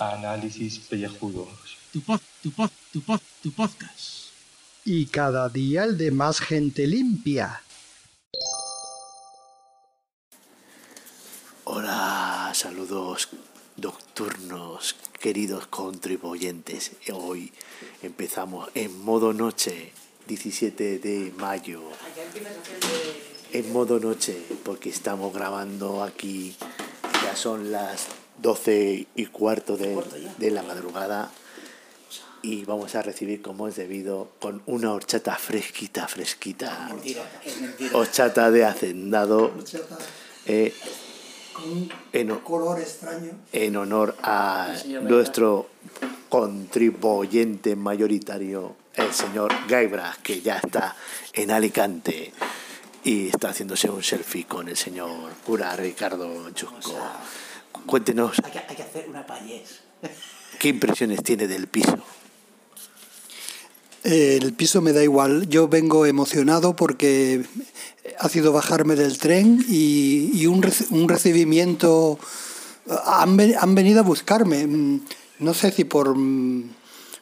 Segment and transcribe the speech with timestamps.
[0.00, 1.78] Análisis pellejudos.
[1.92, 4.30] Tu pod, tu pod, tu pod, tu podcast.
[4.84, 7.62] Y cada día el de más gente limpia.
[11.62, 13.28] Hola, saludos
[13.76, 16.92] nocturnos, queridos contribuyentes.
[17.12, 17.52] Hoy
[18.02, 19.92] empezamos en modo noche,
[20.26, 21.82] 17 de mayo.
[23.52, 26.56] En modo noche, porque estamos grabando aquí,
[27.22, 28.06] ya son las
[28.42, 30.02] 12 y cuarto de,
[30.38, 31.30] de la madrugada
[32.46, 36.94] y vamos a recibir como es debido con una horchata fresquita, fresquita.
[37.92, 39.52] Horchata de hacendado.
[40.46, 40.72] eh,
[42.12, 43.32] en, color extraño.
[43.52, 45.68] en honor a nuestro
[46.28, 50.96] contribuyente mayoritario, el señor Gaibras, que ya está
[51.32, 52.32] en Alicante
[53.04, 56.96] y está haciéndose un selfie con el señor cura Ricardo Chusco.
[57.86, 59.80] Cuéntenos, Hay que, hay que hacer una payés.
[60.58, 61.98] ¿qué impresiones tiene del piso?
[64.04, 65.48] El piso me da igual.
[65.48, 67.44] Yo vengo emocionado porque
[68.18, 72.18] ha sido bajarme del tren y, y un, un recibimiento.
[73.04, 74.66] Han, han venido a buscarme.
[74.66, 75.00] Mm,
[75.40, 76.70] No sé si por, mm,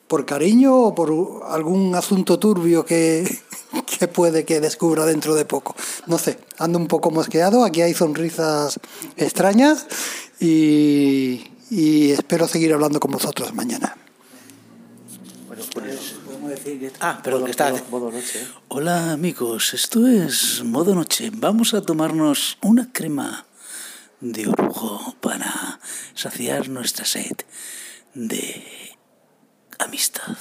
[0.08, 3.24] por cariño o por algún asunto turbio que,
[3.98, 5.74] que puede que descubra dentro de poco.
[6.06, 7.64] No sé, ando un poco mosqueado.
[7.64, 8.78] Aquí hay sonrisas
[9.16, 9.86] extrañas
[10.40, 13.96] y, y espero seguir hablando con vosotros mañana.
[15.46, 16.92] Bueno, pues Podemos decir que...
[17.00, 17.70] Ah, perdón, modo, que está...
[17.70, 18.40] modo- modo noche.
[18.42, 18.46] ¿eh?
[18.68, 21.30] Hola amigos, esto es Modo Noche.
[21.32, 23.46] Vamos a tomarnos una crema
[24.20, 25.80] de orujo para
[26.14, 27.32] saciar nuestra sed
[28.14, 28.64] de
[29.78, 30.36] amistad.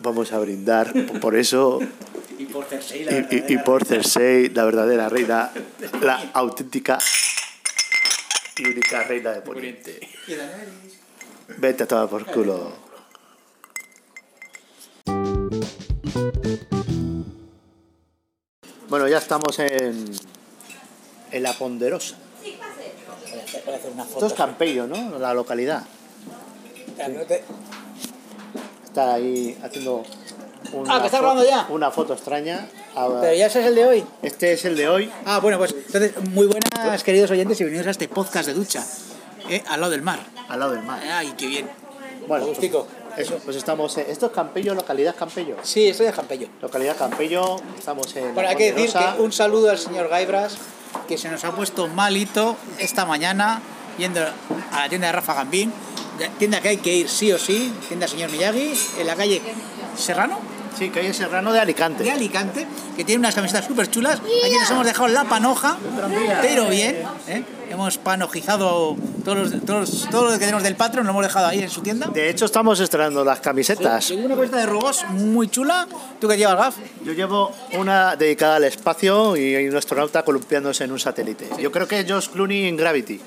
[0.00, 1.78] Vamos a brindar por eso
[2.38, 5.52] Y por Cersei, y, y- y por Cersei, la verdadera reina,
[6.02, 6.98] la auténtica
[8.56, 10.00] y única reina de Poniente.
[11.58, 12.72] Vete a tomar por culo.
[18.88, 20.04] Bueno, ya estamos en,
[21.30, 22.16] en La Ponderosa.
[24.10, 25.18] Esto es Campello, ¿no?
[25.18, 25.84] La localidad.
[28.84, 30.02] Está ahí haciendo
[30.72, 31.66] una, Ah, que está fo- grabando ya.
[31.70, 32.68] una foto extraña.
[32.94, 34.04] Pero ya ese es el de hoy.
[34.22, 35.10] Este es el de hoy.
[35.24, 38.84] Ah, bueno, pues entonces, muy buenas, queridos oyentes, y bienvenidos a este podcast de ducha,
[39.48, 40.20] eh, al lado del mar.
[40.48, 41.00] al lado del mar.
[41.10, 41.70] Ay, qué bien.
[42.28, 42.58] Bueno, pues,
[43.16, 43.96] eso, pues estamos.
[43.96, 45.56] en- esto es Campello, localidad Campello.
[45.62, 46.48] Sí, estoy de Campello.
[46.60, 48.34] Localidad Campello, estamos en.
[48.34, 50.56] Bueno, hay que decir que un saludo al señor Gaibras,
[51.08, 53.62] que se nos ha puesto malito esta mañana
[53.98, 54.20] yendo
[54.72, 55.72] a la tienda de Rafa Gambín,
[56.38, 59.40] tienda que hay que ir sí o sí, tienda señor Miyagi, en la calle
[59.96, 60.51] Serrano
[60.82, 62.02] Sí, calle Serrano de Alicante.
[62.02, 62.66] de Alicante,
[62.96, 64.18] que tiene unas camisetas súper chulas.
[64.18, 65.78] Aquí nos hemos dejado la panoja,
[66.40, 66.96] pero bien,
[67.28, 67.44] ¿eh?
[67.70, 71.62] hemos panojizado todos los, todos, todo lo que tenemos del Patreon, lo hemos dejado ahí
[71.62, 72.08] en su tienda.
[72.08, 74.08] De hecho, estamos estrenando las camisetas.
[74.08, 75.86] Tengo una camiseta de Rogos muy chula.
[76.20, 76.76] ¿Tú que llevas, Gaf?
[77.04, 81.48] Yo llevo una dedicada al espacio y hay un astronauta columpiándose en un satélite.
[81.60, 83.20] Yo creo que es Josh Clooney en Gravity.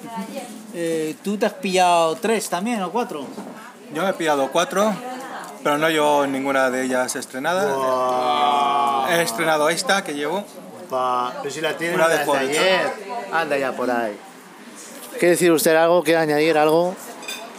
[0.74, 3.26] Eh, ¿Tú te has pillado tres también o cuatro?
[3.94, 4.94] Yo me he pillado cuatro,
[5.66, 9.08] pero no llevo ninguna de ellas estrenada.
[9.10, 10.46] He estrenado esta que llevo.
[10.92, 12.82] Pa, pero si la tienen Una de desde ayer.
[13.34, 14.16] Anda ya por ahí.
[15.14, 16.04] ¿Quiere decir usted algo?
[16.04, 16.96] ¿Quiere añadir algo?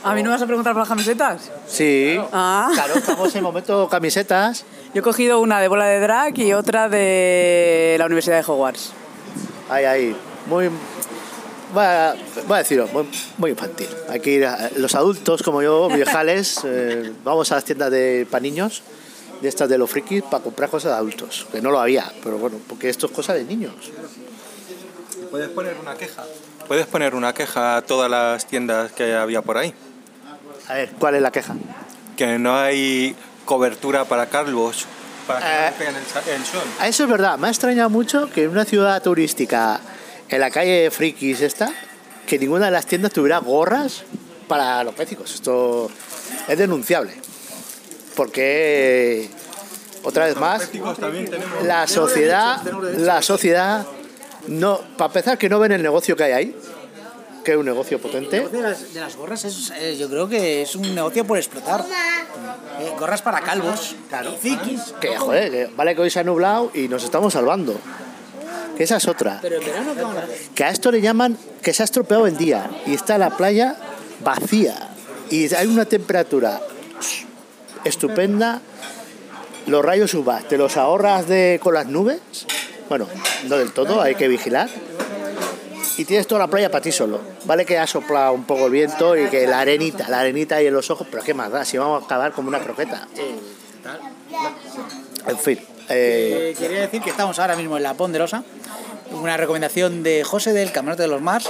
[0.05, 1.51] ¿A mí no me vas a preguntar por las camisetas?
[1.67, 2.17] Sí.
[2.33, 2.71] Ah.
[2.75, 4.65] Claro, estamos en momento camisetas.
[4.95, 8.93] Yo he cogido una de bola de drag y otra de la Universidad de Hogwarts.
[9.69, 10.17] Ahí, ahí.
[10.47, 10.71] Muy.
[11.75, 12.15] Voy a,
[12.47, 13.89] voy a decirlo, muy, muy infantil.
[14.09, 18.27] Hay que ir a, los adultos como yo, viejales, eh, vamos a las tiendas de
[18.31, 18.83] para niños,
[19.43, 21.47] de estas de los frikis, para comprar cosas de adultos.
[21.51, 23.75] Que no lo había, pero bueno, porque esto es cosa de niños.
[25.31, 26.25] Puedes poner una queja.
[26.69, 29.75] Puedes poner una queja a todas las tiendas que había por ahí.
[30.69, 31.55] A ver, ¿cuál es la queja?
[32.17, 34.87] Que no hay cobertura para Carlos
[35.27, 35.51] para que Eh.
[35.59, 36.63] no le peguen el, el sol.
[36.81, 39.81] A eso es verdad, me ha extrañado mucho que en una ciudad turística,
[40.29, 41.73] en la calle Frikis esta,
[42.27, 44.03] que ninguna de las tiendas tuviera gorras
[44.49, 45.35] para los pécicos.
[45.35, 45.91] Esto
[46.49, 47.13] es denunciable.
[48.15, 49.29] Porque,
[50.03, 50.71] otra vez más,
[51.65, 52.63] la sociedad,
[52.97, 53.87] la sociedad,
[54.49, 56.57] no, para empezar, que no ven el negocio que hay ahí,
[57.45, 58.49] que es un negocio potente.
[58.49, 61.85] de las, de las gorras es, eh, yo creo que es un negocio por explotar.
[62.81, 64.35] Eh, gorras para calvos, Claro.
[64.43, 64.57] y.
[65.01, 67.79] Que, joder, que vale que hoy se ha nublado y nos estamos salvando.
[68.77, 69.39] Que esa es otra.
[69.43, 70.39] Pero en verano, ¿qué van a hacer?
[70.55, 73.77] Que a esto le llaman que se ha estropeado el día y está la playa
[74.23, 74.91] vacía
[75.31, 76.61] y hay una temperatura
[77.85, 78.61] estupenda
[79.67, 82.21] los rayos UVA, ¿te los ahorras de, con las nubes?
[82.89, 83.09] Bueno,
[83.49, 84.69] no del todo, hay que vigilar.
[85.99, 87.21] Y tienes toda la playa para ti solo.
[87.47, 90.67] Vale que ha soplado un poco el viento y que la arenita, la arenita ahí
[90.67, 93.09] en los ojos, pero qué más da, si vamos a acabar como una croqueta.
[95.27, 95.59] En fin.
[95.89, 98.45] eh, Eh, quería decir que estamos ahora mismo en La Ponderosa,
[99.13, 101.47] una recomendación de José del Camarote de los Mars,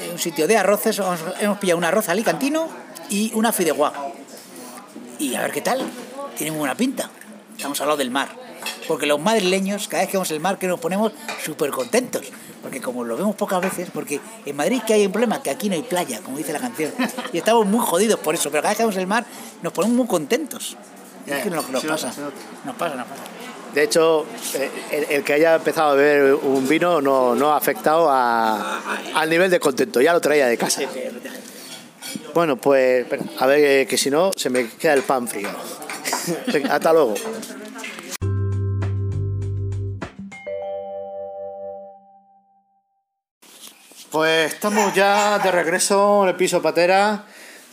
[0.00, 1.00] eh, un sitio de arroces,
[1.40, 2.68] hemos, pillado un arroz alicantino
[3.08, 3.92] y una fideuá.
[5.18, 5.82] Y a ver qué tal,
[6.36, 7.10] tiene muy buena pinta.
[7.56, 8.28] Estamos al lado del mar,
[8.88, 11.12] porque los madrileños, cada vez que vemos el mar, que nos ponemos
[11.44, 12.22] súper contentos.
[12.60, 15.68] Porque como lo vemos pocas veces, porque en Madrid que hay un problema, que aquí
[15.68, 16.92] no hay playa, como dice la canción.
[17.32, 19.24] Y estamos muy jodidos por eso, pero cada vez que vemos el mar
[19.62, 20.76] nos ponemos muy contentos.
[21.26, 22.12] Es que nos, pasa,
[22.64, 23.22] nos pasa, nos pasa.
[23.74, 24.24] De hecho,
[24.54, 28.80] eh, el, el que haya empezado a beber un vino no, no ha afectado a-
[29.14, 30.82] al nivel de contento, ya lo traía de casa.
[32.32, 33.06] Bueno, pues
[33.38, 35.48] a ver eh, que si no se me queda el pan frío.
[36.70, 37.14] Hasta luego.
[44.10, 47.24] Pues estamos ya de regreso en el piso patera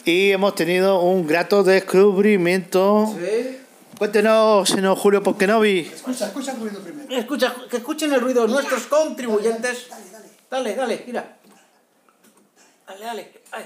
[0.05, 3.13] y hemos tenido un grato descubrimiento.
[3.97, 5.79] Cuéntenos, señor Julio Poquenovi.
[5.79, 7.15] Escucha, escucha el ruido primero.
[7.15, 9.87] Escucha, que escuchen el ruido nuestros contribuyentes.
[10.49, 11.37] Dale, dale, mira.
[12.87, 13.31] Dale, dale.
[13.51, 13.65] Ay.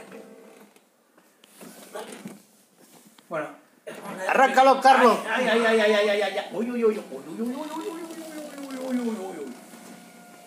[1.93, 2.07] Dale.
[3.29, 3.47] Bueno.
[4.27, 5.17] Arráncalo, Carlos.
[5.29, 6.45] Ay, ay, ay, ay, ay, ay, ay, ay.
[6.53, 9.53] Uy, uy, uy, uy, uy, uy, uy, uy, uy, uy, uy, uy, uy, uy, uy.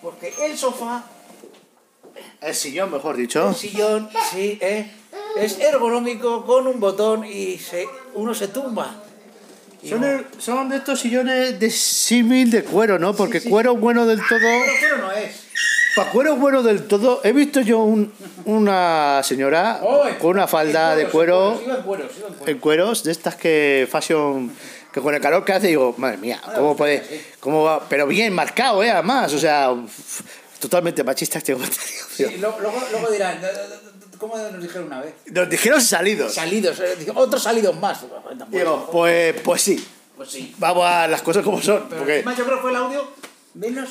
[0.03, 1.05] Porque el sofá,
[2.41, 3.49] El sillón, mejor dicho.
[3.51, 4.91] el sillón, sí, eh,
[5.37, 8.97] es ergonómico con un botón y se, uno se tumba.
[9.87, 13.15] Son, el- son de estos sillones de símil de cuero, ¿no?
[13.15, 14.39] Porque cuero bueno del todo.
[14.41, 15.47] Pero, pero no es.
[15.97, 18.13] Para cuero bueno del todo, he visto yo un-
[18.45, 22.53] una señora Oh, con una falda de cuero, en cuero, sigo en cuero.
[22.53, 24.53] en cueros, de estas que fashion,
[24.93, 27.03] que con el calor que hace digo, madre mía, ¿cómo puede?
[27.41, 27.89] ¿Cómo va?
[27.89, 28.91] Pero bien marcado, ¿eh?
[28.91, 29.75] Además, o sea,
[30.61, 31.89] totalmente machista este comentario.
[32.15, 33.41] Sí, luego, luego dirán,
[34.19, 35.15] ¿cómo nos dijeron una vez?
[35.27, 36.35] Nos dijeron salidos.
[36.35, 38.01] Salidos, eh, otros salidos más.
[38.49, 39.85] Digo, pues, pues sí,
[40.17, 40.55] Pues sí.
[40.59, 41.87] vamos a las cosas como son.
[41.89, 43.09] Pero Porque encima yo creo que fue el audio
[43.55, 43.89] menos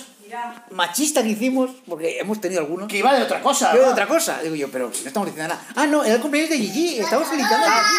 [0.72, 2.88] machista que hicimos, porque hemos tenido algunos.
[2.88, 3.72] que iba de otra cosa.
[3.72, 4.40] Pero de otra cosa.
[4.44, 5.68] Digo yo, pero si no estamos diciendo nada.
[5.76, 7.00] Ah, no, era el cumpleaños de Gigi.
[7.00, 7.96] Estamos felicitando a Gigi.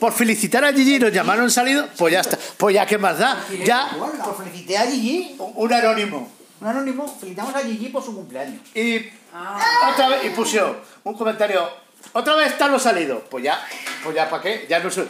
[0.00, 2.36] Por felicitar a Gigi nos llamaron salidos, pues ya está.
[2.56, 3.44] Pues ya, ¿qué más da?
[3.64, 5.36] Ya, Pues felicité a Gigi.
[5.38, 6.32] un anónimo.
[6.60, 7.06] Un anónimo.
[7.20, 8.60] Felicitamos a Gigi por su cumpleaños.
[8.74, 9.10] Y
[9.92, 11.68] otra vez, y puso un comentario,
[12.12, 13.22] otra vez están los salidos.
[13.30, 13.64] Pues ya,
[14.02, 14.66] pues ya, ¿para qué?
[14.68, 15.06] Ya no sé.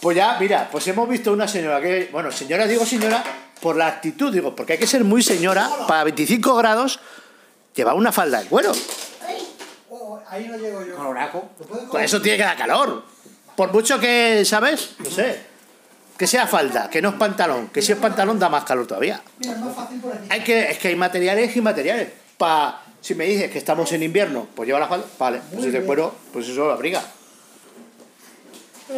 [0.00, 3.22] Pues ya, mira, pues hemos visto una señora que, bueno, señora, digo señora,
[3.60, 6.98] por la actitud, digo, porque hay que ser muy señora, para 25 grados,
[7.74, 8.72] llevar una falda de cuero.
[9.90, 10.96] Oh, ahí no llego yo.
[10.96, 11.50] Coloraco.
[11.90, 13.04] Pues eso tiene que dar calor.
[13.56, 14.96] Por mucho que, ¿sabes?
[14.98, 15.51] No sé.
[16.22, 17.70] Que sea falda, que no es pantalón.
[17.70, 19.20] Que si es pantalón da más calor todavía.
[20.30, 22.10] Hay que, es que hay materiales y materiales.
[22.38, 25.04] Pa, si me dices que estamos en invierno, pues lleva la falda.
[25.18, 27.02] Vale, pues si de cuero, pues eso lo abriga.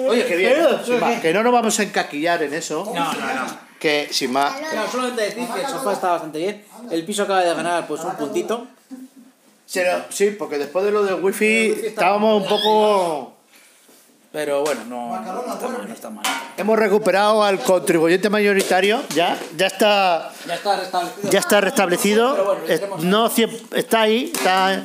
[0.07, 0.55] Oye, qué bien.
[0.85, 2.85] sin más, que no nos vamos a encaquillar en eso.
[2.95, 3.59] No, no, no.
[3.81, 4.57] Que sin más.
[4.57, 6.63] Claro, solamente decir que el sofá está bastante bien.
[6.91, 8.67] El piso acaba de ganar pues un puntito.
[9.73, 13.34] Pero, sí, porque después de lo del wifi estábamos un poco.
[14.35, 16.25] Pero bueno, no, no está mal, no está mal.
[16.57, 19.01] Hemos recuperado al contribuyente mayoritario.
[19.15, 20.33] Ya, ya está.
[20.49, 21.31] Ya está restablecido.
[21.31, 22.45] ya está restablecido.
[22.45, 24.83] Bueno, tendremos- no cien- está ahí, está,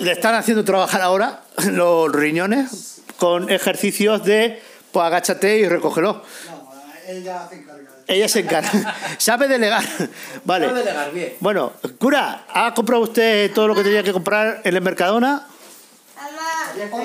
[0.00, 6.24] le están haciendo trabajar ahora los riñones con ejercicios de pues agáchate y recógelo.
[6.50, 6.72] No,
[7.06, 7.90] ella se encarga.
[8.08, 8.94] Ella se encarga.
[9.18, 9.84] Sabe delegar.
[10.44, 10.66] Vale.
[10.66, 11.34] Sabe delegar bien.
[11.38, 15.46] Bueno, cura, ¿ha comprado usted todo lo que tenía que comprar en el Mercadona?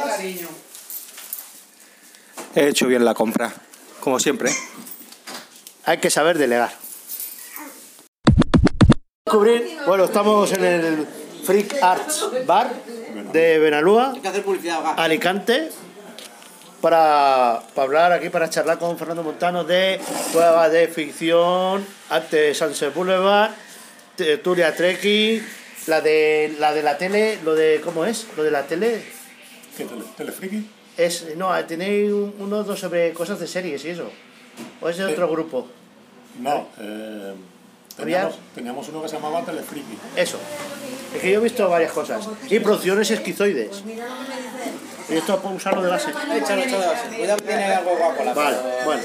[0.07, 0.47] cariño.
[2.53, 3.53] He hecho bien la compra,
[4.01, 4.51] como siempre.
[5.85, 6.71] Hay que saber delegar.
[9.85, 11.07] Bueno, estamos en el
[11.45, 12.69] Freak Arts Bar
[13.31, 14.11] de Benalúa.
[14.13, 15.01] Hay que hacer publicidad acá.
[15.01, 15.69] Alicante
[16.81, 20.01] para, para hablar aquí, para charlar con Fernando Montano de
[20.33, 23.51] pruebas de ficción, arte Sunset Boulevard,
[24.43, 25.41] Turia Treki,
[25.87, 28.27] la de la de la tele, lo de ¿cómo es?
[28.35, 29.01] Lo de la tele
[29.77, 30.80] ¿Qué tele, telefriki?
[30.97, 34.09] Es no, tenéis un- uno o dos sobre cosas de series y eso.
[34.81, 35.67] O es de otro grupo.
[36.39, 37.33] No, eh,
[37.97, 39.97] teníamos, teníamos uno que se llamaba Telefriki.
[40.15, 40.37] Eso.
[41.15, 42.27] Es que yo he visto varias cosas.
[42.49, 43.83] Y producciones esquizoides.
[45.09, 46.09] Y esto puedo usarlo de base.
[46.11, 46.83] Échalo, échalo.
[47.17, 49.03] Cuidado que tiene algo guapo la Vale, bueno.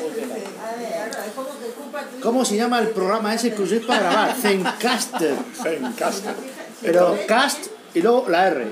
[2.23, 4.35] ¿Cómo se llama el programa ese que uséis para grabar?
[4.37, 5.35] Zencaster.
[5.63, 6.35] Zencaster.
[6.83, 7.67] Pero cast
[7.97, 8.67] y luego la R.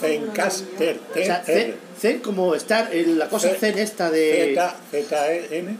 [0.00, 1.00] Zencaster.
[1.10, 4.54] O sea, Zen, Zen como estar, el- la cosa Zen esta de...
[4.54, 5.76] Z, Z, E, N.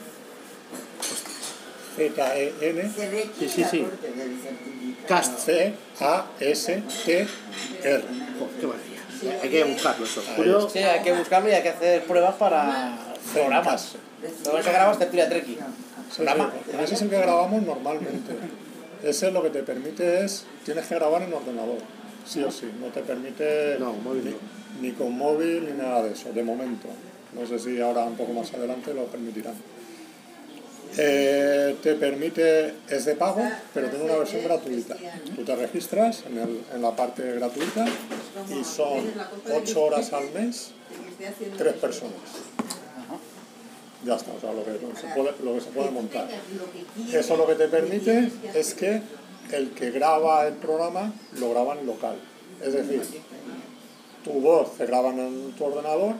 [1.96, 2.90] Z-E-N,
[3.38, 3.86] Sí, sí, sí.
[5.06, 5.38] Cast.
[5.40, 7.26] C-A-S-T-R.
[8.38, 9.00] Jo, qué maravilla.
[9.42, 10.22] Hay que buscarlo eso.
[10.70, 12.96] Sí, hay que buscarlo y hay que hacer pruebas para
[13.34, 13.92] programas.
[14.44, 15.58] Todo eso grabas tertulia treki.
[16.10, 16.24] Sí, sí,
[16.82, 18.32] ese es el que grabamos normalmente.
[19.02, 21.78] Ese es lo que te permite es, tienes que grabar en ordenador,
[22.26, 24.34] sí o sí, no te permite No, móvil
[24.80, 26.88] ni, con móvil ni nada de eso, de momento.
[27.34, 29.54] No sé si ahora un poco más adelante lo permitirán.
[30.98, 34.96] Eh, te permite, es de pago, pero tiene una versión gratuita.
[35.36, 37.86] Tú te registras en, el- en la parte gratuita
[38.50, 39.04] y son
[39.52, 40.72] 8 horas al mes,
[41.56, 42.14] tres personas.
[44.04, 46.26] Ya está, o sea, lo que, lo que se puede, lo que se puede montar.
[47.12, 49.02] Eso lo que te permite es que
[49.52, 52.16] el que graba el programa lo graba en local.
[52.62, 53.02] Es decir,
[54.24, 56.14] tu voz se graba en tu ordenador,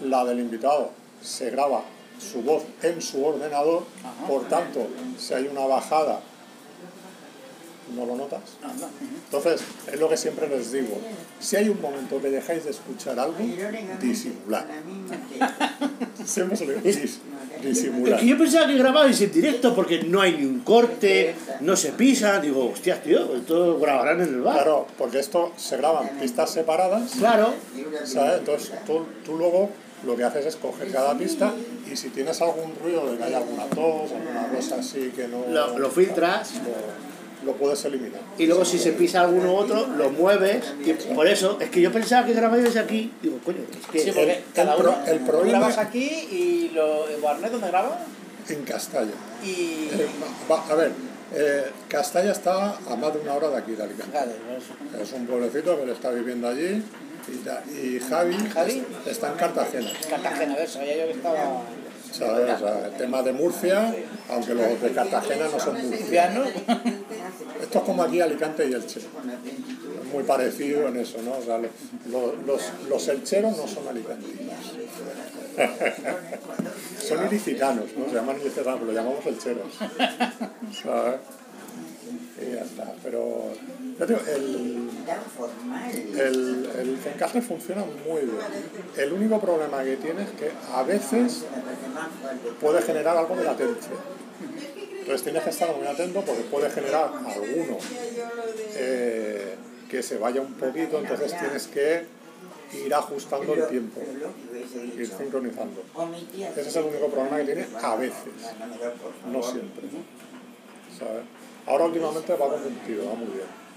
[0.00, 0.90] la del invitado
[1.22, 1.82] se graba
[2.18, 3.84] su voz en su ordenador,
[4.26, 4.86] por tanto,
[5.18, 6.20] si hay una bajada,
[7.94, 8.42] no lo notas.
[9.24, 10.98] Entonces, es lo que siempre les digo,
[11.40, 13.38] si hay un momento que dejáis de escuchar algo,
[14.00, 14.66] disimular.
[16.24, 17.08] Siempre se lo digo,
[17.62, 18.22] dis- disimular.
[18.22, 21.92] Y yo pensaba que grababais en directo porque no hay ni un corte, no se
[21.92, 22.40] pisa.
[22.40, 24.54] Digo, hostias, tío, esto grabarán en el bar.
[24.54, 27.54] Claro, porque esto se graban pistas separadas, Claro.
[28.04, 28.38] ¿sabes?
[28.38, 29.70] Entonces tú, tú luego
[30.06, 31.52] lo que haces es coger cada pista
[31.92, 35.44] y si tienes algún ruido de que hay alguna tos, alguna cosa así que no...
[35.52, 37.07] Lo, lo filtras lo,
[37.44, 38.20] lo puedes eliminar.
[38.36, 40.62] y luego si se pisa alguno u otro, lo mueves.
[40.84, 43.12] Y por eso, es que yo pensaba que grababais aquí.
[43.22, 43.98] Digo, coño, es que.
[44.00, 47.98] Sí, porque el cada pro- uno el problema- grabas aquí y lo Barnet donde graba
[48.48, 49.12] En Castalla.
[49.44, 50.06] y Eh,
[50.50, 50.92] va- a ver,
[51.34, 54.10] eh, Castalla está a más de una hora de aquí, de Alicante.
[54.10, 55.02] Claro, eso.
[55.02, 56.82] Es un pueblecito que él está viviendo allí
[57.28, 58.82] y, y Javi, Javi.
[59.06, 59.90] es- está en Cartagena.
[60.08, 60.70] Cartagena, ¿ves?
[60.72, 61.62] Sabía yo que estaba
[62.10, 62.54] ¿sabes?
[62.54, 63.94] O sea, el tema de Murcia,
[64.30, 66.48] aunque los de Cartagena no son murcianos.
[67.68, 69.00] Esto es como aquí Alicante y Elche.
[69.00, 69.06] Es
[70.12, 71.32] muy parecido en eso, ¿no?
[71.36, 71.68] O sea, lo-
[72.10, 74.54] lo- los, los elcheros no son alicantinos.
[77.06, 78.06] son ilicitanos, ¿no?
[78.08, 79.66] Se llaman ilicitanos, pero lo llamamos elcheros.
[80.82, 81.16] ¿Sabes?
[82.40, 82.94] Y ya está.
[83.02, 83.50] Pero,
[84.06, 84.88] digo, el,
[86.18, 88.36] el, el Zencaster funciona muy bien.
[88.96, 91.44] El único problema que tiene es que a veces
[92.62, 93.90] puede generar algo de latencia.
[95.08, 97.78] Entonces tienes que estar muy atento porque puede generar alguno
[98.76, 99.54] eh,
[99.90, 102.04] que se vaya un poquito, entonces tienes que
[102.84, 104.02] ir ajustando el tiempo,
[104.98, 105.82] ir sincronizando.
[106.54, 108.34] Ese es el único problema que tiene a veces,
[109.32, 109.84] no siempre.
[111.66, 113.67] Ahora últimamente va conductivo, va muy bien.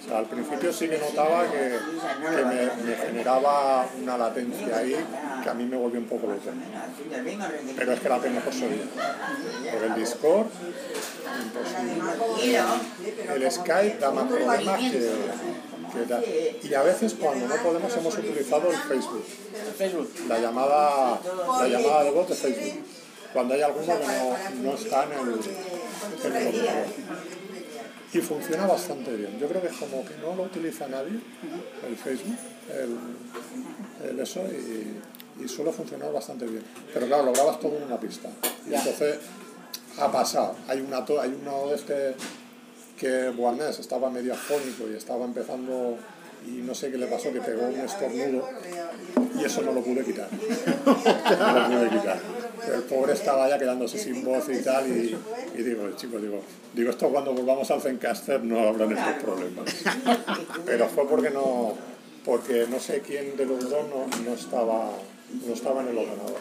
[0.00, 1.78] O sea, al principio sí que notaba que,
[2.36, 4.96] que me, me generaba una latencia ahí
[5.42, 6.40] que a mí me volvió un poco loco.
[7.76, 8.88] Pero es que la tengo por seguir.
[9.72, 10.46] Por el Discord,
[11.42, 12.60] imposible.
[13.34, 16.60] El Skype da más problemas que.
[16.62, 20.10] Y a veces cuando no podemos hemos utilizado el Facebook.
[20.28, 21.20] La llamada,
[21.60, 22.84] la llamada de voz de Facebook.
[23.32, 25.40] Cuando hay alguno que no, no está en el,
[26.24, 27.39] en el.
[28.12, 29.38] Y funciona bastante bien.
[29.38, 31.20] Yo creo que es como que no lo utiliza nadie,
[31.88, 32.36] el Facebook,
[34.02, 36.62] el, el eso, y, y suele funcionar bastante bien.
[36.92, 38.28] Pero claro, lo grabas todo en una pista.
[38.68, 39.18] Y entonces
[39.98, 40.56] ha pasado.
[40.68, 42.14] Hay, una, to- hay uno de este
[42.98, 45.96] que Buarnés estaba medio afónico y estaba empezando
[46.46, 48.48] y no sé qué le pasó, que pegó un estornudo
[49.38, 50.28] y eso no lo pude quitar.
[51.38, 52.18] No lo pude quitar.
[52.66, 55.16] El pobre estaba ya quedándose sin voz y tal y,
[55.54, 56.42] y digo, chicos, digo,
[56.74, 59.74] digo, esto cuando volvamos al Zencaster no habrán estos problemas.
[60.66, 61.74] Pero fue porque no,
[62.24, 64.90] porque no sé quién de los dos no, no estaba,
[65.46, 66.38] no estaba en el ordenador.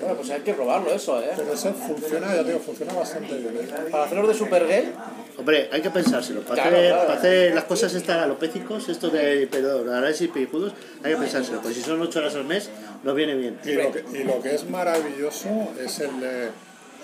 [0.00, 1.30] Bueno, pues hay que probarlo eso, ¿eh?
[1.36, 3.56] Pero eso funciona, ya te digo, funciona bastante bien.
[3.56, 3.68] ¿eh?
[3.90, 4.94] Para hacerlo de Supergirl,
[5.38, 6.40] Hombre, hay que pensárselo.
[6.42, 7.06] Para, Claro, hacer, claro.
[7.06, 11.60] para hacer las cosas estas alopécicos, esto de perdón, análisis pijudos, hay que pensárselo.
[11.62, 12.68] Pues si son 8 horas al mes,
[13.02, 13.58] nos viene bien.
[13.64, 15.48] Y lo, que, y lo que es maravilloso
[15.82, 16.10] es el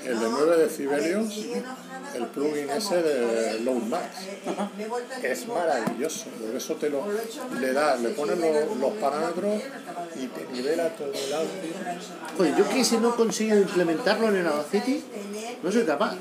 [0.05, 1.47] el de 9 decibelios,
[2.15, 4.07] el plugin ese de Load Max.
[5.23, 7.03] Es maravilloso, porque eso te lo
[7.61, 9.62] le da, le pones los, los parámetros
[10.15, 11.49] y te nivela todo el audio.
[12.37, 15.03] Joder, yo que si no consigo implementarlo en el Audacity,
[15.62, 16.17] no soy capaz.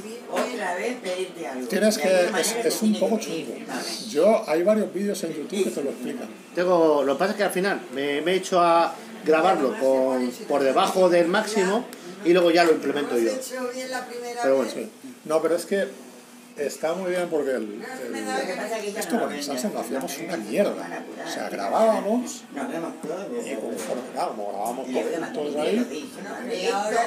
[1.70, 3.54] Tienes que, es, es un poco chungo.
[4.10, 6.28] Yo, hay varios vídeos en YouTube que te lo explican.
[6.54, 8.94] Tengo, lo que pasa es que al final me, me he hecho a
[9.26, 11.86] grabarlo con, por debajo del máximo
[12.26, 13.32] y luego ya lo implemento yo.
[14.42, 14.72] Pero bueno,
[15.26, 15.88] No, pero es que
[16.58, 21.04] Está muy bien porque el, el- esto con el Sunset lo hacíamos una mierda.
[21.26, 22.44] O sea, grabábamos
[23.46, 24.88] y conforme como grabábamos
[25.34, 26.14] todos, ahí,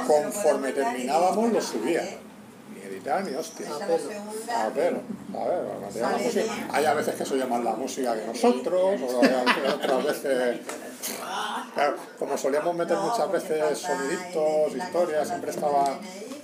[0.07, 2.03] conforme terminábamos lo subía.
[2.75, 3.67] Ni editar ni hostia.
[3.75, 3.79] A
[4.69, 4.97] ver,
[5.35, 5.65] a ver,
[5.99, 10.05] llama música, hay a veces que se más la música que nosotros, o hay otras
[10.05, 10.59] veces.
[11.79, 15.97] Claro, como solíamos meter muchas veces soniditos, historias, siempre estaba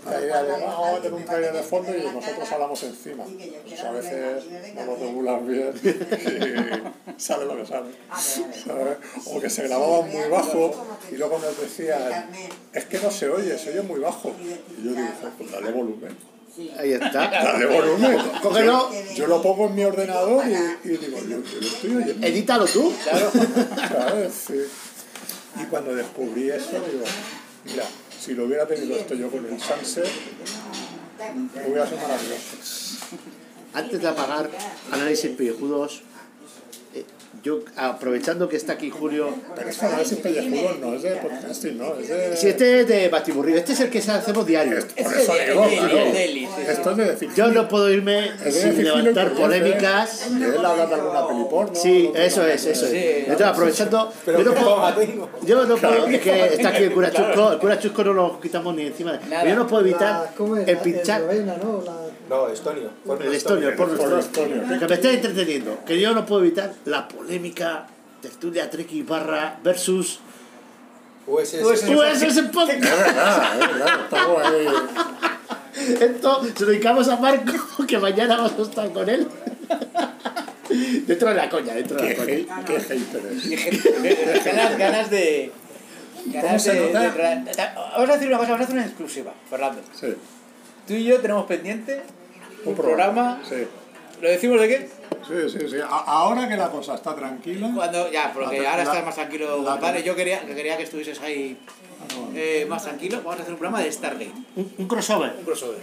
[0.09, 3.25] la idea de "Ah, vamos a meter un trailer de fondo y nosotros hablamos encima.
[3.69, 4.45] Pues a veces
[4.77, 5.73] no lo regulas bien
[7.17, 7.87] y sale lo que sale.
[8.65, 8.99] ¿sabes?
[9.27, 10.71] O que se grababa muy bajo
[11.11, 12.31] y luego nos decían,
[12.73, 14.31] es que no se oye, se oye muy bajo.
[14.39, 16.17] Y yo digo, "Joder, pues dale volumen.
[16.79, 17.29] Ahí está.
[17.29, 18.17] Dale volumen.
[18.41, 18.89] Cógelo.
[18.93, 20.53] Yo, yo lo pongo en mi ordenador y,
[20.89, 22.25] y digo, yo, yo lo estoy oyendo.
[22.25, 22.93] Edítalo tú.
[23.05, 24.33] ¿Sabes?
[24.33, 24.61] Sí.
[25.61, 27.05] Y cuando descubrí eso, digo,
[27.65, 27.85] mira,
[28.19, 30.09] si lo hubiera tenido esto yo con el Sunset,
[31.67, 33.07] hubiera sido maravilloso.
[33.73, 34.51] Antes de apagar
[34.91, 36.03] análisis pellejudos,
[37.43, 39.35] yo aprovechando que está aquí Julio.
[39.57, 41.95] Pero es que análisis pellejudos no es de podcasting, ¿no?
[41.99, 42.37] Es de...
[42.37, 44.79] Si este es de Batiburrillo, este es el que hacemos diario.
[45.03, 45.99] Por eso digo, claro.
[46.69, 47.31] Esto es de decir...
[47.37, 50.27] Yo no puedo irme es de sin levantar polémicas.
[50.27, 51.75] Él habla de alguna peli porno.
[51.75, 52.91] Sí, eso es, de- eso es.
[52.93, 55.03] Sí, Entonces, aprovechando, Pero yo no puedo,
[55.43, 58.41] yo no puedo, es que está aquí el cura chusco, el cura chusco no lo
[58.41, 59.19] quitamos ni encima.
[59.29, 60.69] Pero yo no puedo evitar ¿Cómo es?
[60.69, 61.23] el pinchar,
[62.29, 62.49] ¿no?
[62.49, 62.91] Estonio.
[63.21, 64.79] el estonio, el porno porno estonio, estonio.
[64.81, 67.87] que me esté entreteniendo, que yo no puedo evitar la polémica
[68.23, 70.21] tertulia Treki barra versus
[71.27, 71.63] USS.
[71.89, 72.85] USS Podcast.
[72.85, 74.01] Es verdad, es verdad.
[74.05, 74.67] Estamos ahí.
[76.01, 77.53] Esto se lo dedicamos a Marco,
[77.87, 79.27] que mañana vamos a estar con él.
[81.07, 82.59] Dentro de la coña, dentro de Qué, la coña.
[82.59, 83.27] hate- qué hater
[84.37, 84.45] es.
[84.45, 85.53] ganas, ganas de.
[86.27, 86.93] Ganas de, de
[87.53, 89.83] tra- Vamos a decir una cosa, vamos a hacer una exclusiva, Fernando.
[89.99, 90.15] Sí.
[90.87, 92.03] Tú y yo tenemos pendiente
[92.65, 93.41] un, Un programa.
[93.49, 93.67] Sí.
[94.21, 94.89] ¿Lo decimos de qué?
[95.27, 95.77] Sí, sí, sí.
[95.81, 99.15] A- ahora que la cosa está tranquila, Cuando, ya, porque La- ahora la- estás más
[99.15, 100.03] tranquilo, compadre.
[100.03, 101.59] Yo quería, que quería que estuvieses ahí
[102.35, 103.19] eh, más tranquilo.
[103.19, 105.35] Vamos a hacer un programa de Stargate, Un, un crossover.
[105.39, 105.79] un crossover.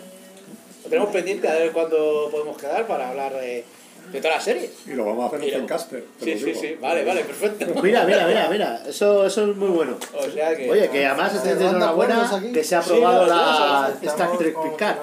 [0.84, 3.64] Lo tenemos pendiente a ver cuándo podemos quedar para hablar de,
[4.12, 4.72] de todas las series.
[4.88, 6.04] y lo vamos a hacer en Zencaster.
[6.20, 6.78] te Sí, sí, sí.
[6.82, 7.82] Vale, vale, perfecto.
[7.82, 8.84] Mira, mira, mira, mira.
[8.88, 9.98] Eso, eso es muy bueno.
[10.14, 10.70] O sea que.
[10.70, 14.56] Oye, que además estoy de ¿Cerrando acuerdos enhorabuena que se ha aprobado la Star Trek
[14.62, 14.98] Picard.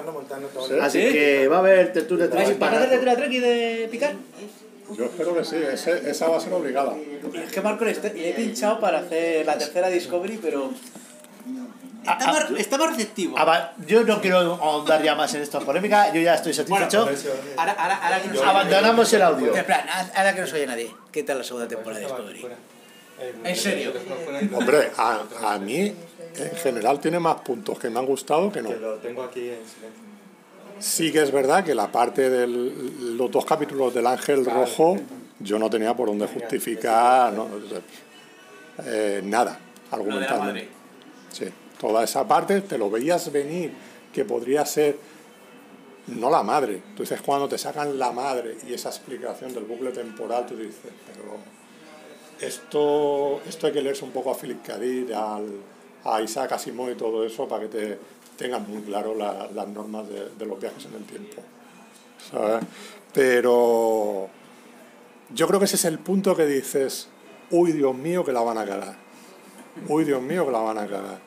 [0.67, 0.73] Sí.
[0.81, 1.13] Así ¿Sí?
[1.13, 3.87] que va a haber tertulia ¿Vais Trek ¿Vas a hacer de la Trek y de
[3.91, 4.13] picar?
[4.97, 6.95] Yo espero que sí, ese- esa va a ser obligada.
[7.45, 10.71] Es que Marco le he pinchado para hacer la tercera Discovery, pero.
[12.11, 13.35] Está más, está más receptivo.
[13.37, 17.07] Ah, Yo no quiero ahondar ya más en esta polémica, yo ya estoy satisfecho.
[17.57, 19.45] Ahora, ahora, ahora que no se oye Abandonamos el audio.
[19.47, 19.59] nadie.
[19.59, 20.95] En plan, ahora que no se oye nadie.
[21.11, 22.45] ¿Qué tal la segunda temporada de Discovery?
[23.43, 23.93] ¿En serio?
[24.53, 25.93] Hombre, a, a mí
[26.37, 28.69] en general tiene más puntos que me han gustado que no.
[28.69, 30.09] Que lo tengo aquí en silencio.
[30.79, 34.97] Sí que es verdad que la parte de los dos capítulos del Ángel Rojo
[35.39, 37.49] yo no tenía por dónde justificar no,
[38.85, 39.59] eh, nada
[39.91, 40.69] argumentalmente.
[41.31, 41.45] Sí,
[41.79, 43.71] toda esa parte te lo veías venir
[44.13, 44.97] que podría ser
[46.07, 46.81] no la madre.
[46.95, 50.91] Tú dices cuando te sacan la madre y esa explicación del bucle temporal, tú dices,
[51.07, 51.37] pero
[52.39, 54.73] esto, esto hay que leerse un poco a Philip K.
[54.75, 55.45] Al,
[56.05, 57.99] a Isaac Asimov y todo eso para que te
[58.37, 61.41] tengan muy claro la- las normas de, de los viajes en el tiempo.
[62.31, 62.63] ¿sabes?
[63.13, 64.29] Pero
[65.33, 67.09] yo creo que ese es el punto que dices,
[67.51, 68.95] uy Dios mío que la van a cagar.
[69.87, 71.19] Uy Dios mío que la van a cagar.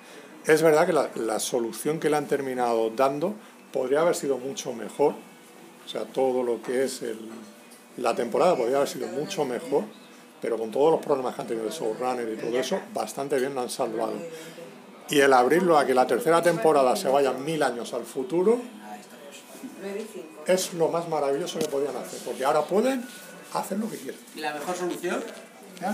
[0.47, 3.35] Es verdad que la, la solución que le han terminado dando
[3.73, 5.15] podría haber sido mucho mejor.
[5.85, 7.19] O sea, todo lo que es el,
[7.97, 9.85] la temporada podría haber sido mucho mejor,
[10.41, 13.55] pero con todos los problemas que han tenido de showrunner y todo eso, bastante bien
[13.55, 14.15] lo han salvado.
[15.11, 18.61] Y el abrirlo a que la tercera temporada se vaya mil años al futuro
[20.47, 23.05] es lo más maravilloso que podían hacer, porque ahora pueden
[23.53, 24.21] hacer lo que quieran.
[24.35, 25.23] Y la mejor solución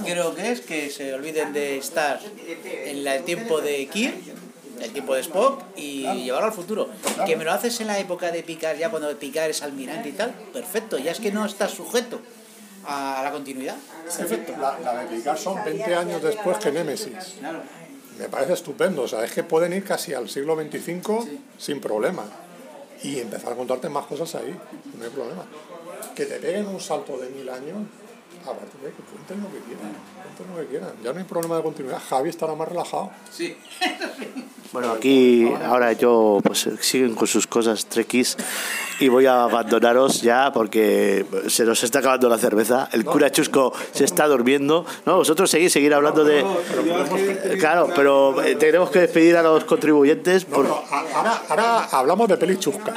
[0.04, 2.20] creo que es que se olviden de estar
[2.64, 4.14] en la- el tiempo de Kirk,
[4.80, 6.88] el tiempo de Spock y llevarlo al futuro.
[7.26, 10.12] Que me lo haces en la época de Picard, ya cuando Picard es almirante y
[10.12, 12.20] tal, perfecto, ya es que no estás sujeto
[12.84, 13.76] a la continuidad.
[14.16, 14.52] Perfecto.
[14.60, 17.36] La, la de Picard son 20 años después que Nemesis.
[17.40, 17.60] Claro.
[18.18, 22.24] Me parece estupendo, o sea, es que pueden ir casi al siglo XXV sin problema
[23.02, 24.56] y empezar a contarte más cosas ahí,
[24.96, 25.44] no hay problema.
[26.16, 27.76] Que te peguen un salto de mil años,
[28.42, 30.92] a partir de ahí que cuenten lo que quieran, cuenten lo que quieran.
[31.02, 33.10] Ya no hay problema de continuidad, Javi estará más relajado.
[33.30, 33.56] Sí.
[34.70, 38.36] Bueno, aquí ahora yo pues siguen con sus cosas trekkies
[39.00, 42.86] y voy a abandonaros ya porque se nos está acabando la cerveza.
[42.92, 44.84] El cura Chusco se está durmiendo.
[45.06, 46.44] No, vosotros seguís seguir hablando de
[47.58, 52.60] Claro, pero eh, tenemos que despedir a los contribuyentes por ahora, ahora hablamos de pelis
[52.60, 52.94] chuscas.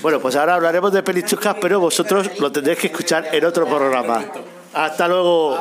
[0.00, 4.24] Bueno, pues ahora hablaremos de pelichuscas, pero vosotros lo tendréis que escuchar en otro programa.
[4.74, 5.56] Hasta luego.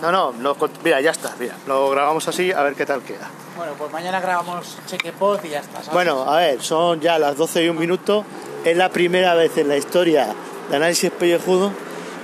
[0.00, 3.28] No, no, no, mira, ya está, mira, lo grabamos así a ver qué tal queda.
[3.56, 5.78] Bueno, pues mañana grabamos cheque post y ya está.
[5.78, 5.92] ¿sabes?
[5.92, 8.24] Bueno, a ver, son ya las 12 y un minuto.
[8.64, 10.34] Es la primera vez en la historia
[10.70, 11.72] de análisis pellejudo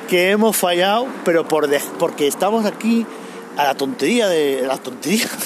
[0.08, 3.06] que hemos fallado, pero por de- porque estamos aquí
[3.56, 5.26] a la tontería de la tontería.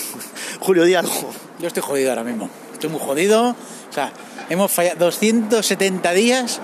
[0.62, 1.12] Julio, di algo.
[1.58, 2.48] Yo estoy jodido ahora mismo.
[2.72, 3.50] Estoy muy jodido.
[3.50, 4.12] O sea,
[4.48, 6.60] hemos fallado 270 días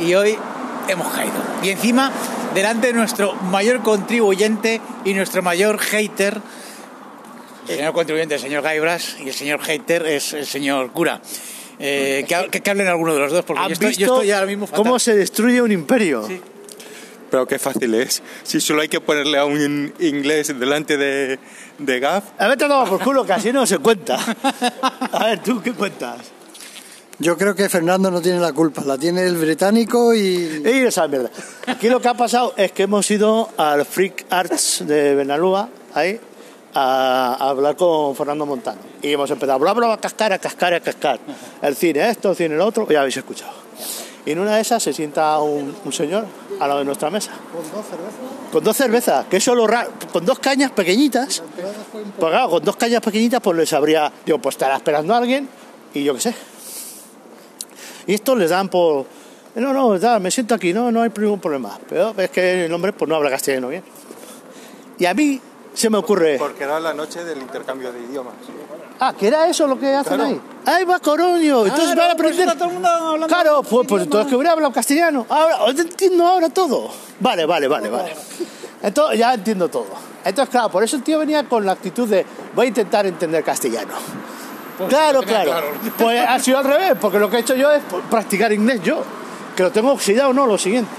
[0.00, 0.36] y hoy
[0.88, 1.34] hemos caído.
[1.62, 2.12] Y encima,
[2.54, 6.40] delante de nuestro mayor contribuyente y nuestro mayor hater,
[7.68, 11.20] el señor contribuyente es el señor Gaibras y el señor hater es el señor cura.
[11.80, 14.06] Eh, que, ha- que- que hablen alguno de los dos, porque ¿Han yo estoy, yo
[14.14, 14.82] estoy ahora mismo fatal.
[14.84, 16.26] cómo se destruye un imperio?
[17.30, 18.22] Pero qué fácil es.
[18.42, 21.38] Si solo hay que ponerle a un inglés delante de,
[21.78, 24.18] de Gav, A ver, te toma por culo, que así no se cuenta.
[25.12, 26.32] A ver, ¿tú qué cuentas?
[27.20, 30.62] Yo creo que Fernando no tiene la culpa, la tiene el británico y...
[30.64, 31.30] Y esa mierda.
[31.66, 36.20] Aquí lo que ha pasado es que hemos ido al Freak Arts de Benalúa, ahí,
[36.74, 38.78] a, a hablar con Fernando Montano.
[39.02, 41.18] Y hemos empezado a bla, bla, bla, cascar, a cascar, a cascar.
[41.60, 43.67] El cine esto, el cine el otro, ya habéis escuchado.
[44.28, 46.26] Y en una de esas se sienta un, señor
[46.60, 47.30] a lado de nuestra mesa.
[47.50, 48.52] Con dos cervezas.
[48.52, 49.90] Con dos cervezas, que eso es lo raro.
[50.12, 51.42] Con dos cañas pequeñitas.
[52.18, 54.12] Pues claro, con dos cañas pequeñitas, pues les habría.
[54.26, 55.48] Digo, pues estará esperando a alguien
[55.94, 56.34] y yo qué sé.
[58.06, 59.06] Y estos les dan por.
[59.54, 61.78] No, no, da, me siento aquí, no, no hay ningún problema.
[61.88, 63.82] Pero es que el hombre pues no habla castellano bien.
[64.98, 65.40] Y a mí
[65.78, 66.36] se me ocurre.
[66.38, 68.34] porque era la noche del intercambio de idiomas.
[68.98, 70.24] Ah, que era eso lo que hacen Claro.
[70.24, 70.40] ahí.
[70.66, 71.66] Ahí va Coronio.
[71.66, 72.48] Entonces van a aprender.
[73.28, 75.24] Claro, pues, pues entonces que hubiera hablado castellano.
[75.28, 76.90] Ahora, os entiendo ahora todo.
[77.20, 78.12] Vale, vale, vale, vale.
[78.82, 79.86] Entonces ya entiendo todo.
[80.24, 83.44] Entonces, claro, por eso el tío venía con la actitud de voy a intentar entender
[83.44, 83.92] castellano.
[84.88, 85.52] claro, claro.
[85.96, 89.04] Pues ha sido al revés, porque lo que he hecho yo es practicar inglés yo.
[89.54, 90.90] Que lo tengo oxidado, no, lo siguiente.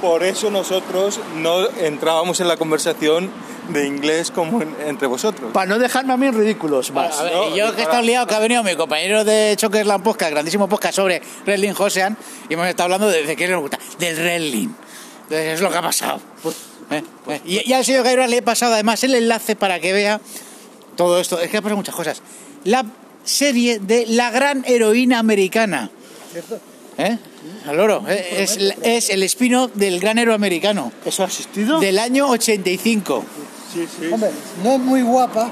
[0.00, 3.30] Por eso nosotros no entrábamos en la conversación
[3.68, 5.52] de inglés como en- entre vosotros.
[5.52, 7.18] Para no dejarme a mí en ridículos más.
[7.18, 10.02] A ver, y yo que he estado liado, que ha venido mi compañero de Chokersland
[10.04, 12.16] Podcast, grandísimo podcast sobre wrestling Josean,
[12.48, 14.68] y hemos estado hablando de, de qué nos gusta, del wrestling.
[15.24, 16.20] Entonces, es lo que ha pasado.
[16.90, 19.92] Eh, eh, Y, y al señor Gaibras le he pasado además el enlace para que
[19.92, 20.20] vea
[20.94, 21.40] todo esto.
[21.40, 22.22] Es que ha pasado muchas cosas.
[22.64, 22.84] La
[23.24, 25.90] serie de La Gran Heroína Americana.
[26.98, 27.18] ¿Eh?
[27.66, 28.04] Al oro.
[28.08, 30.92] Eh, Es, es el spin-off del Gran Héroe Americano.
[31.04, 31.80] ¿Eso ha existido?
[31.80, 33.24] Del año 85.
[34.12, 34.30] Hombre,
[34.62, 35.50] no es muy guapa,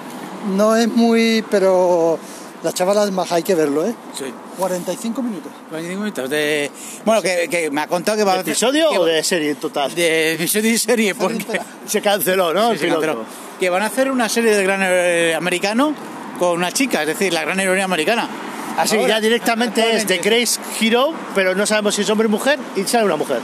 [0.57, 1.45] no es muy...
[1.51, 2.19] pero
[2.63, 3.95] la chavala es más, hay que verlo, ¿eh?
[4.17, 4.25] Sí.
[4.59, 5.53] 45 minutos.
[5.71, 6.71] 25 minutos de...
[7.05, 9.51] Bueno, que, que me ha contado que va a ¿De episodio que- o de serie
[9.51, 9.95] en total?
[9.95, 11.45] de episodio y serie porque
[11.87, 12.71] Se canceló, ¿no?
[12.73, 13.01] Sí, sí, piloto.
[13.01, 13.25] pero
[13.61, 15.95] que van a hacer una serie de gran héroe americano
[16.39, 18.29] con una chica, es decir, la gran heroína americana.
[18.77, 20.29] Así Ahora, ya directamente es actualmente.
[20.31, 23.41] Grace Hero, pero no sabemos si es hombre o mujer y sale una mujer.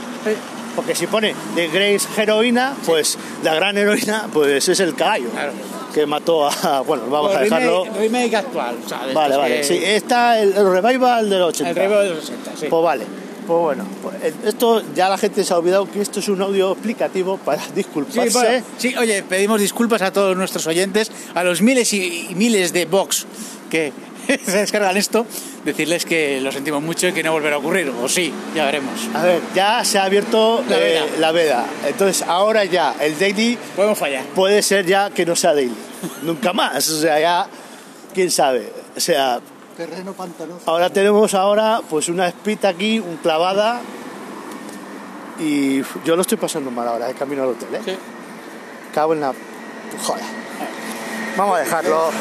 [0.75, 5.51] Porque si pone The Grace Heroína, pues la gran heroína, pues es el caballo Claro.
[5.93, 6.81] que mató a.
[6.87, 7.85] Bueno, vamos a Remake- dejarlo.
[7.99, 9.13] Remake actual, ¿sabes?
[9.13, 9.57] Vale, vale.
[9.57, 11.69] que- Sí, está el, el revival del 80.
[11.69, 12.65] El remake de los 60, sí.
[12.69, 13.05] Pues vale.
[13.47, 16.41] Pues bueno, pues, eh, esto ya la gente se ha olvidado que esto es un
[16.41, 18.29] audio explicativo para Sí, disculparse.
[18.31, 22.71] bueno, sí, oye, pedimos disculpas a todos nuestros oyentes, a los miles y y miles
[22.71, 23.25] de box
[23.69, 23.91] que
[24.45, 25.25] se descargan esto,
[25.65, 28.93] decirles que lo sentimos mucho y que no volverá a ocurrir, o sí, ya veremos.
[29.13, 31.05] A ver, ya se ha abierto La eh, veda.
[31.19, 31.65] la veda.
[31.87, 34.23] Entonces ahora ya el daily Podemos fallar.
[34.35, 35.75] puede ser ya que no sea daily.
[36.23, 36.89] Nunca más.
[36.89, 37.47] O sea, ya,
[38.13, 38.71] quién sabe.
[38.95, 39.39] O sea,
[39.77, 40.69] Terreno pantanoso.
[40.69, 43.81] ahora tenemos ahora pues una espita aquí, un clavada.
[45.39, 47.81] Y yo lo estoy pasando mal ahora, de camino al hotel, ¿eh?
[47.85, 47.95] Sí.
[48.93, 49.33] Cago en la.
[50.03, 50.23] Joder.
[51.35, 52.11] Vamos a dejarlo.